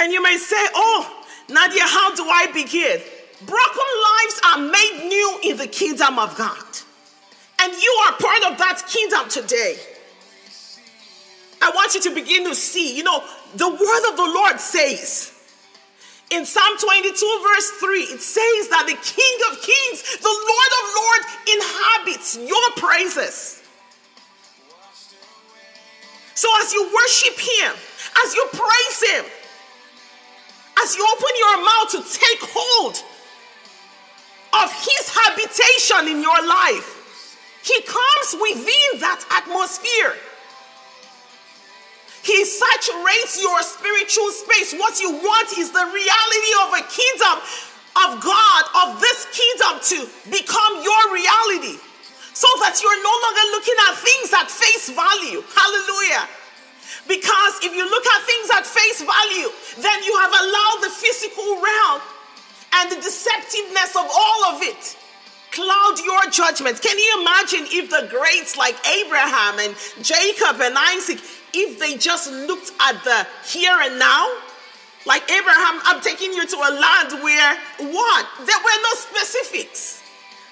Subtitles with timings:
[0.00, 3.00] And you may say, Oh, Nadia, how do I begin?
[3.46, 6.64] Broken lives are made new in the kingdom of God.
[7.60, 9.76] And you are part of that kingdom today.
[11.62, 13.22] I want you to begin to see, you know,
[13.54, 15.34] the word of the Lord says
[16.30, 20.84] in Psalm 22, verse 3, it says that the King of Kings, the Lord of
[20.94, 23.62] Lords, inhabits your praises.
[26.34, 27.72] So as you worship Him,
[28.24, 29.24] as you praise Him,
[30.82, 32.96] as you open your mouth to take hold
[34.52, 36.88] of His habitation in your life,
[37.62, 40.14] He comes within that atmosphere.
[42.22, 44.74] He saturates your spiritual space.
[44.76, 47.36] What you want is the reality of a kingdom
[47.96, 49.98] of God, of this kingdom to
[50.30, 51.80] become your reality.
[52.32, 55.42] So that you're no longer looking at things at face value.
[55.52, 56.28] Hallelujah.
[57.08, 59.48] Because if you look at things at face value,
[59.80, 62.00] then you have allowed the physical realm
[62.74, 64.96] and the deceptiveness of all of it
[65.52, 66.80] cloud your judgment.
[66.80, 71.18] Can you imagine if the greats like Abraham and Jacob and Isaac,
[71.52, 74.30] if they just looked at the here and now?
[75.06, 78.26] Like Abraham, I'm taking you to a land where what?
[78.38, 80.02] There were no specifics.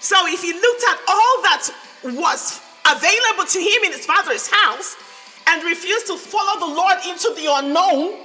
[0.00, 1.70] So if he looked at all that
[2.04, 4.96] was available to him in his father's house
[5.48, 8.18] and refused to follow the Lord into the unknown,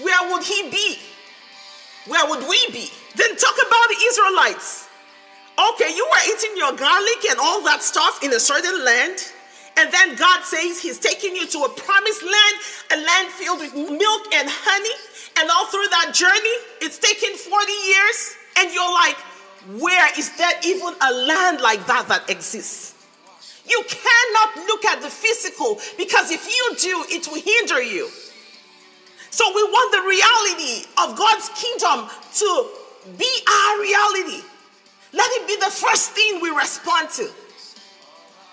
[0.00, 0.98] where would he be?
[2.06, 2.90] Where would we be?
[3.16, 4.88] Then talk about the Israelites.
[5.58, 9.32] Okay, you were eating your garlic and all that stuff in a certain land.
[9.78, 12.54] And then God says He's taking you to a promised land,
[12.92, 14.96] a land filled with milk and honey.
[15.38, 18.36] And all through that journey, it's taken 40 years.
[18.58, 19.16] And you're like,
[19.82, 22.95] where is there even a land like that that exists?
[23.68, 28.08] You cannot look at the physical because if you do, it will hinder you.
[29.30, 32.68] So we want the reality of God's kingdom to
[33.18, 34.42] be our reality.
[35.12, 37.28] Let it be the first thing we respond to.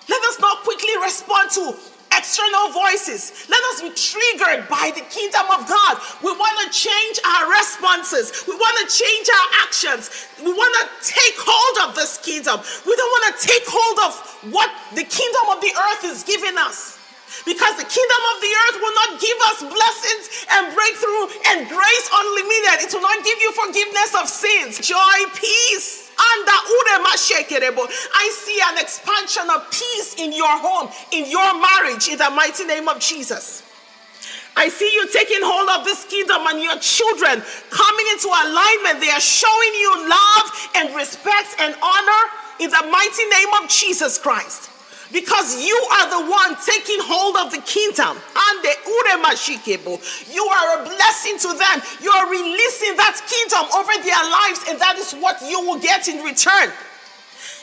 [0.09, 1.75] Let us not quickly respond to
[2.23, 3.45] external voices.
[3.50, 6.00] Let us be triggered by the kingdom of God.
[6.23, 8.47] We want to change our responses.
[8.47, 10.09] We want to change our actions.
[10.39, 12.63] We want to take hold of this kingdom.
[12.88, 14.13] We don't want to take hold of
[14.56, 17.02] what the kingdom of the earth is giving us.
[17.45, 22.07] Because the kingdom of the earth will not give us blessings and breakthrough and grace
[22.13, 22.88] unlimited.
[22.88, 26.11] It will not give you forgiveness of sins, joy, peace.
[26.16, 26.45] I
[28.31, 32.88] see an expansion of peace in your home, in your marriage, in the mighty name
[32.88, 33.63] of Jesus.
[34.55, 37.41] I see you taking hold of this kingdom and your children
[37.73, 39.01] coming into alignment.
[39.01, 42.23] They are showing you love and respect and honor
[42.59, 44.69] in the mighty name of Jesus Christ
[45.13, 48.18] because you are the one taking hold of the kingdom.
[48.18, 48.74] And the.
[50.34, 51.78] You are a blessing to them.
[52.01, 56.09] You are releasing that kingdom over their lives, and that is what you will get
[56.09, 56.74] in return.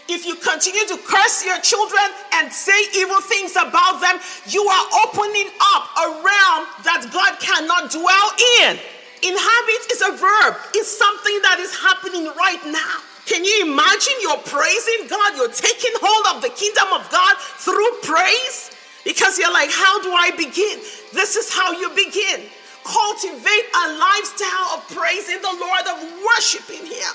[0.08, 2.02] If you continue to curse your children
[2.34, 7.90] and say evil things about them, you are opening up a realm that God cannot
[7.90, 8.28] dwell
[8.62, 8.78] in.
[9.22, 13.09] Inhabit is a verb, it's something that is happening right now.
[13.30, 15.36] Can you imagine you're praising God?
[15.36, 18.74] You're taking hold of the kingdom of God through praise?
[19.04, 20.80] Because you're like, how do I begin?
[21.12, 22.42] This is how you begin.
[22.82, 27.14] Cultivate a lifestyle of praising the Lord, of worshiping Him.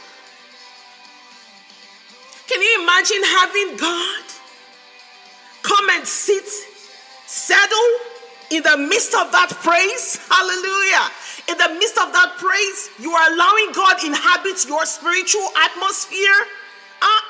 [2.48, 4.24] Can you imagine having God
[5.64, 6.48] come and sit,
[7.28, 7.90] settle
[8.52, 10.16] in the midst of that praise?
[10.32, 11.12] Hallelujah
[11.48, 16.38] in the midst of that praise, you are allowing God inhabit your spiritual atmosphere.
[17.02, 17.22] Ah,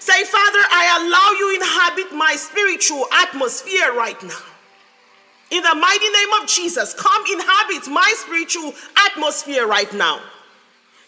[0.00, 4.40] Say, Father, I allow you inhabit my spiritual atmosphere right now.
[5.50, 8.72] In the mighty name of Jesus, come inhabit my spiritual
[9.10, 10.20] atmosphere right now.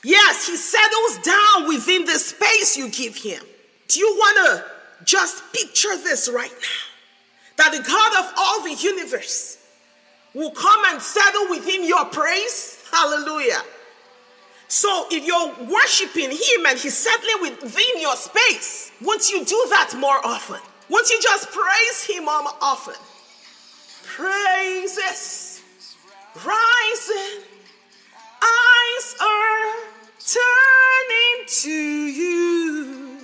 [0.03, 3.43] Yes, he settles down within the space you give him.
[3.89, 7.56] Do you want to just picture this right now?
[7.56, 9.63] That the God of all the universe
[10.34, 12.82] will come and settle within your praise.
[12.93, 13.62] Hallelujah.
[14.69, 19.94] So if you're worshiping Him and He's settling within your space, won't you do that
[19.99, 20.61] more often?
[20.88, 22.94] Won't you just praise Him more often?
[24.03, 25.55] Praises
[26.35, 27.43] rising,
[28.43, 29.75] eyes are
[30.19, 33.19] turning to you.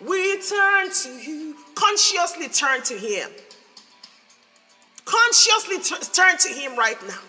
[0.00, 3.30] We turn to you, consciously turn to Him.
[5.04, 7.20] Consciously t- turn to Him right now.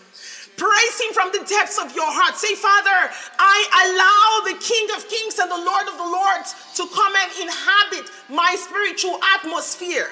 [0.56, 2.36] Praise Him from the depths of your heart.
[2.36, 3.58] Say, Father, I
[3.90, 8.10] allow the King of Kings and the Lord of the Lords to come and inhabit
[8.30, 10.10] my spiritual atmosphere.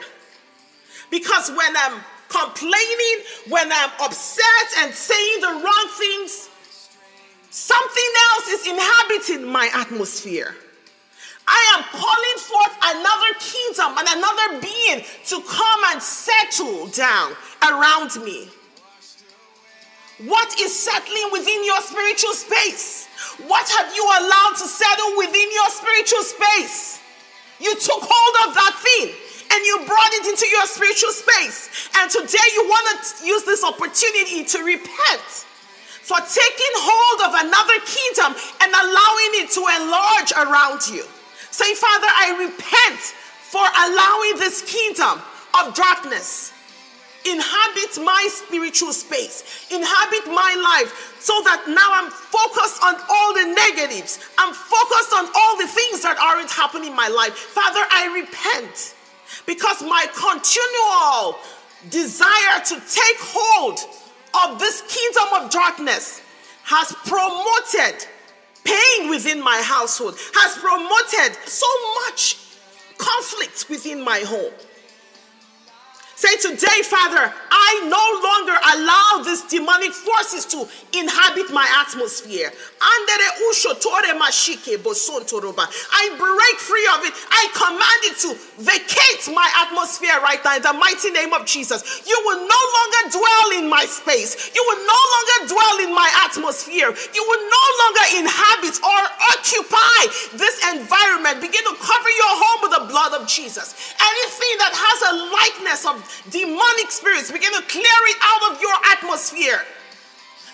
[1.11, 3.17] Because when I'm complaining,
[3.49, 6.49] when I'm upset and saying the wrong things,
[7.51, 10.57] something else is inhabiting my atmosphere.
[11.47, 18.17] I am calling forth another kingdom and another being to come and settle down around
[18.23, 18.49] me.
[20.25, 23.09] What is settling within your spiritual space?
[23.49, 27.01] What have you allowed to settle within your spiritual space?
[27.59, 29.15] You took hold of that thing
[29.53, 31.91] and you brought it into your spiritual space.
[31.99, 35.27] And today you want to use this opportunity to repent
[36.03, 38.31] for taking hold of another kingdom
[38.63, 41.03] and allowing it to enlarge around you.
[41.53, 43.01] Say, Father, I repent
[43.47, 45.23] for allowing this kingdom
[45.55, 46.53] of darkness
[47.25, 53.47] inhabit my spiritual space, inhabit my life, so that now I'm focused on all the
[53.55, 54.19] negatives.
[54.39, 57.35] I'm focused on all the things that aren't happening in my life.
[57.35, 58.95] Father, I repent
[59.47, 61.39] because my continual
[61.91, 63.79] desire to take hold
[64.43, 66.23] of this kingdom of darkness
[66.65, 68.07] has promoted
[68.65, 71.67] pain within my household, has promoted so
[72.07, 72.37] much
[72.99, 74.53] conflict within my home.
[76.23, 82.53] Say today, Father, I no longer allow these demonic forces to inhabit my atmosphere.
[85.93, 87.15] I break free of it.
[87.27, 91.83] I command it to vacate my atmosphere right now in the mighty name of Jesus.
[92.07, 94.55] You will no longer dwell in my space.
[94.55, 96.93] You will no longer dwell in my atmosphere.
[96.93, 99.01] You will no longer inhabit or
[99.35, 100.01] occupy
[100.37, 101.41] this environment.
[101.41, 103.75] Begin to cover your home with the blood of Jesus.
[103.97, 105.97] Anything that has a likeness of
[106.31, 109.61] demonic spirits, begin to clear it out of your atmosphere.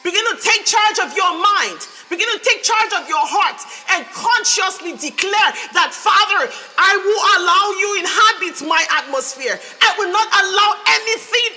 [0.03, 1.81] Begin to take charge of your mind.
[2.09, 3.61] Begin to take charge of your heart
[3.93, 6.49] and consciously declare that, Father,
[6.81, 9.61] I will allow you inhabit my atmosphere.
[9.85, 11.49] I will not allow anything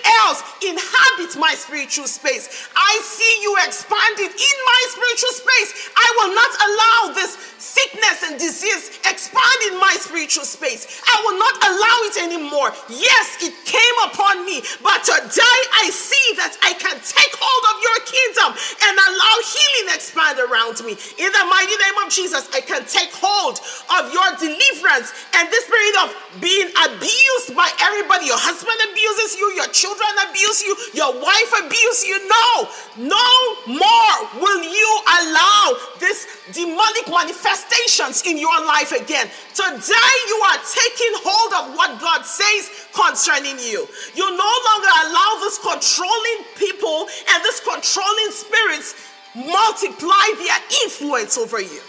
[1.35, 2.69] inhabit my spiritual space.
[2.75, 5.89] I see you expanding in my spiritual space.
[5.95, 11.01] I will not allow this sickness and disease expand in my spiritual space.
[11.05, 12.71] I will not allow it anymore.
[12.89, 17.77] Yes, it came upon me, but today I see that I can take hold of
[17.81, 20.97] your kingdom and allow healing expand around me.
[21.21, 23.61] In the mighty name of Jesus, I can take hold
[23.99, 26.09] of your deliverance and this spirit of
[26.41, 28.27] being abused by everybody.
[28.27, 32.17] Your husband abuses you, your children abuse you, your wife abuse you.
[32.27, 33.29] No, no
[33.67, 34.89] more will you
[35.21, 39.29] allow this demonic manifestations in your life again.
[39.53, 43.87] Today, you are taking hold of what God says concerning you.
[44.15, 48.95] You no longer allow this controlling people and this controlling spirits
[49.35, 51.81] multiply their influence over you.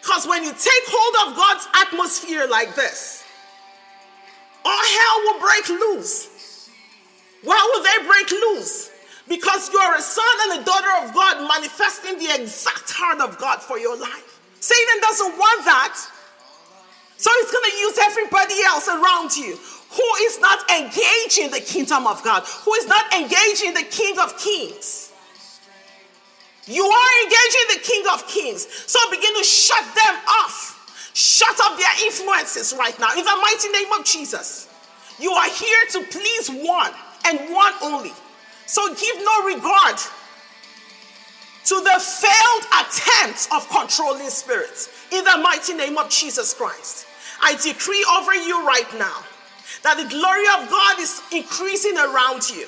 [0.00, 3.24] Because when you take hold of God's atmosphere like this,
[4.64, 6.37] all hell will break loose.
[7.42, 8.90] Why will they break loose?
[9.28, 13.62] Because you're a son and a daughter of God manifesting the exact heart of God
[13.62, 14.40] for your life.
[14.60, 15.94] Satan doesn't want that.
[17.16, 19.58] So he's going to use everybody else around you
[19.90, 24.36] who is not engaging the kingdom of God, who is not engaging the King of
[24.38, 25.12] Kings.
[26.66, 28.68] You are engaging the King of Kings.
[28.86, 31.10] So begin to shut them off.
[31.14, 34.68] Shut up their influences right now in the mighty name of Jesus.
[35.18, 36.92] You are here to please one
[37.28, 38.12] and one only.
[38.66, 39.96] So give no regard
[41.64, 47.06] to the failed attempts of controlling spirits in the mighty name of Jesus Christ.
[47.42, 49.22] I decree over you right now
[49.82, 52.66] that the glory of God is increasing around you.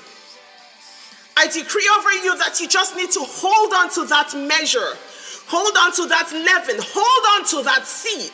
[1.36, 4.96] I decree over you that you just need to hold on to that measure,
[5.48, 8.32] hold on to that leaven, hold on to that seed.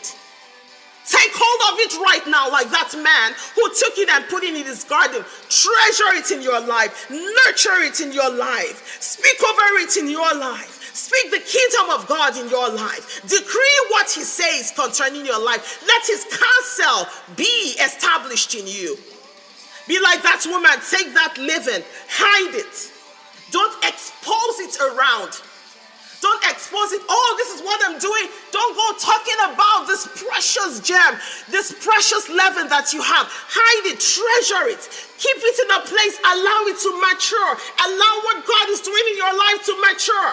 [1.06, 4.54] Take hold of it right now, like that man who took it and put it
[4.54, 5.22] in his garden.
[5.48, 10.34] Treasure it in your life, nurture it in your life, speak over it in your
[10.34, 10.76] life.
[10.96, 13.20] Speak the kingdom of God in your life.
[13.28, 15.84] Decree what he says concerning your life.
[15.86, 18.96] Let his counsel be established in you.
[19.86, 22.90] Be like that woman, take that leaven, hide it.
[23.52, 25.30] Don't expose it around.
[26.22, 27.02] Don't expose it.
[27.08, 28.26] Oh, this is what I'm doing.
[28.50, 31.20] Don't go talking about this precious gem,
[31.52, 33.28] this precious leaven that you have.
[33.28, 34.80] Hide it, treasure it,
[35.20, 37.52] keep it in a place, allow it to mature.
[37.84, 40.32] Allow what God is doing in your life to mature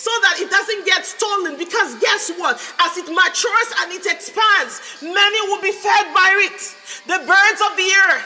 [0.00, 1.60] so that it doesn't get stolen.
[1.60, 2.56] Because guess what?
[2.80, 6.60] As it matures and it expands, many will be fed by it.
[7.04, 8.24] The birds of the air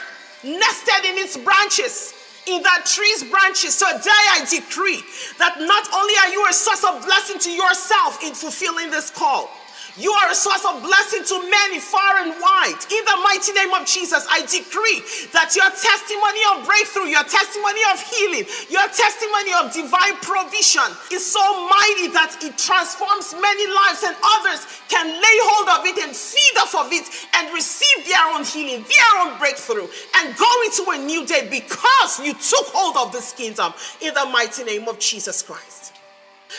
[0.55, 2.14] nested in its branches
[2.47, 3.75] in that tree's branches.
[3.75, 5.01] So today I decree
[5.39, 9.49] that not only are you a source of blessing to yourself in fulfilling this call,
[9.95, 12.79] You are a source of blessing to many far and wide.
[12.91, 14.99] In the mighty name of Jesus, I decree
[15.31, 21.23] that your testimony of breakthrough, your testimony of healing, your testimony of divine provision is
[21.23, 21.39] so
[21.71, 26.55] mighty that it transforms many lives and others can lay hold of it and feed
[26.59, 27.07] off of it
[27.39, 29.87] and receive their own healing, their own breakthrough,
[30.19, 33.71] and go into a new day because you took hold of this kingdom
[34.03, 35.95] in the mighty name of Jesus Christ.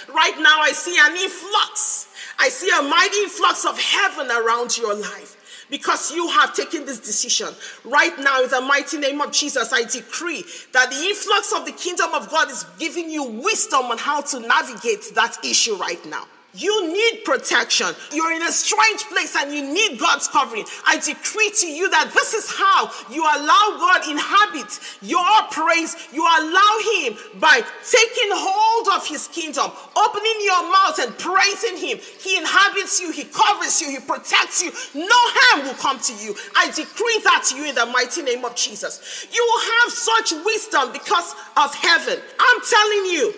[0.09, 4.95] Right now, I see an influx I see a mighty influx of heaven around your
[4.95, 7.49] life because you have taken this decision.
[7.85, 11.73] Right now, in the mighty name of Jesus, I decree that the influx of the
[11.73, 16.25] kingdom of God is giving you wisdom on how to navigate that issue right now.
[16.57, 17.89] You need protection.
[18.13, 20.65] You're in a strange place and you need God's covering.
[20.87, 25.95] I decree to you that this is how you allow God inhabit your praise.
[26.13, 31.99] You allow him by taking hold of his kingdom, opening your mouth and praising him.
[32.21, 34.73] He inhabits you, he covers you, he protects you.
[34.95, 36.35] No harm will come to you.
[36.57, 39.27] I decree that to you in the mighty name of Jesus.
[39.31, 42.19] You will have such wisdom because of heaven.
[42.39, 43.35] I'm telling you,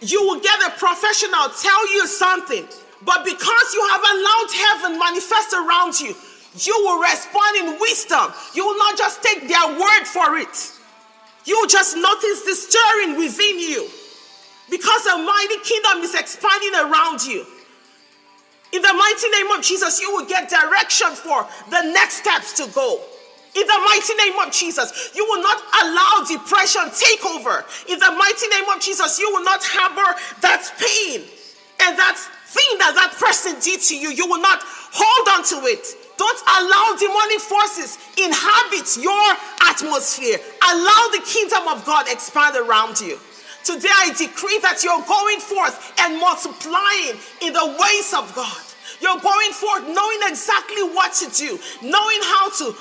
[0.00, 2.66] you will get a professional tell you something,
[3.02, 6.14] but because you have allowed heaven manifest around you,
[6.56, 8.32] you will respond in wisdom.
[8.54, 10.72] You will not just take their word for it.
[11.44, 13.88] You will just notice the stirring within you
[14.70, 17.46] because a mighty kingdom is expanding around you.
[18.72, 22.70] In the mighty name of Jesus, you will get direction for the next steps to
[22.72, 23.00] go.
[23.54, 27.64] In the mighty name of Jesus, you will not allow depression take over.
[27.88, 31.24] In the mighty name of Jesus, you will not harbor that pain
[31.80, 32.16] and that
[32.48, 34.10] thing that that person did to you.
[34.10, 35.84] You will not hold on to it.
[36.18, 39.26] Don't allow demonic forces inhabit your
[39.70, 40.38] atmosphere.
[40.66, 43.18] Allow the kingdom of God expand around you.
[43.64, 48.64] Today I decree that you're going forth and multiplying in the ways of God.
[49.00, 52.74] You're going forth knowing exactly what to do, knowing how to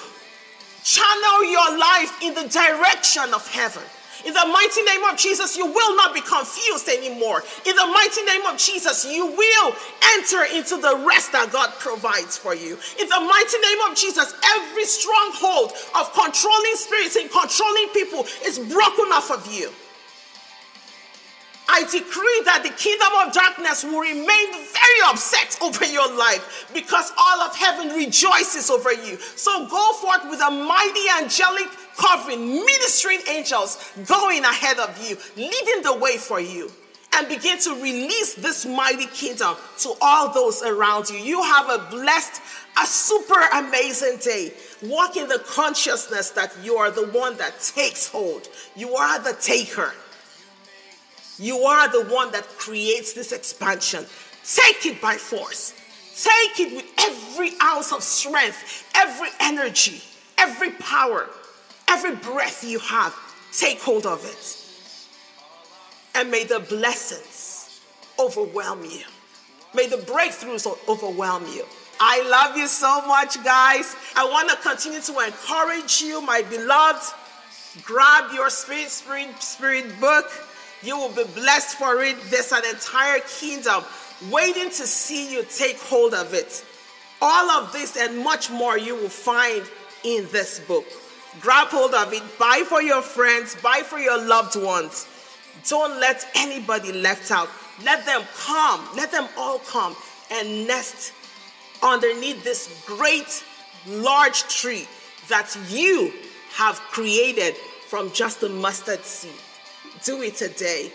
[0.87, 3.83] Channel your life in the direction of heaven.
[4.25, 7.43] In the mighty name of Jesus, you will not be confused anymore.
[7.65, 9.75] In the mighty name of Jesus, you will
[10.15, 12.79] enter into the rest that God provides for you.
[13.01, 18.57] In the mighty name of Jesus, every stronghold of controlling spirits and controlling people is
[18.57, 19.69] broken off of you.
[21.77, 27.13] I decree that the kingdom of darkness will remain very upset over your life because
[27.15, 29.17] all of heaven rejoices over you.
[29.17, 35.83] So go forth with a mighty angelic covering, ministering angels going ahead of you, leading
[35.83, 36.71] the way for you.
[37.13, 41.17] And begin to release this mighty kingdom to all those around you.
[41.17, 42.41] You have a blessed,
[42.81, 44.51] a super amazing day.
[44.83, 49.33] Walk in the consciousness that you are the one that takes hold, you are the
[49.39, 49.93] taker.
[51.39, 54.05] You are the one that creates this expansion.
[54.43, 55.73] Take it by force.
[56.23, 60.01] Take it with every ounce of strength, every energy,
[60.37, 61.29] every power,
[61.87, 63.15] every breath you have.
[63.51, 64.63] Take hold of it.
[66.15, 67.81] And may the blessings
[68.17, 69.03] overwhelm you.
[69.75, 71.65] May the breakthroughs overwhelm you.
[71.99, 73.95] I love you so much, guys.
[74.15, 77.13] I want to continue to encourage you, my beloved.
[77.83, 80.31] Grab your spirit, spirit, spirit book
[80.83, 82.15] you will be blessed for it.
[82.29, 83.83] There's an entire kingdom
[84.31, 86.65] waiting to see you take hold of it.
[87.21, 89.63] All of this and much more you will find
[90.03, 90.85] in this book.
[91.39, 95.07] Grab hold of it, buy for your friends, buy for your loved ones.
[95.67, 97.49] Don't let anybody left out.
[97.83, 99.95] Let them come, let them all come
[100.31, 101.13] and nest
[101.83, 103.43] underneath this great,
[103.87, 104.87] large tree
[105.29, 106.11] that you
[106.53, 107.55] have created
[107.87, 109.31] from just a mustard seed.
[110.03, 110.91] Do it today,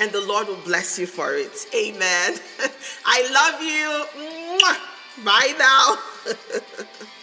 [0.00, 1.66] and the Lord will bless you for it.
[1.74, 2.34] Amen.
[3.04, 5.24] I love you.
[5.24, 5.98] Bye now.